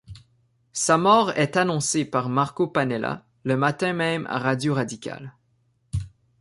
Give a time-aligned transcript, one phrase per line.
[0.73, 5.35] Sa mort est annoncée par Marco Pannella le matin même à Radio Radicale.